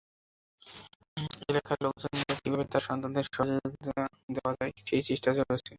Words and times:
এলাকার 1.43 1.77
লোকজন 1.85 2.11
মিলে 2.13 2.33
কীভাবে 2.41 2.65
তাঁর 2.71 2.83
সন্তানদের 2.87 3.25
সহযোগিতা 3.27 3.93
দেওয়া 4.35 4.53
যায়, 4.59 4.71
সেই 4.87 5.01
চেষ্টা 5.09 5.29
চলছে। 5.37 5.69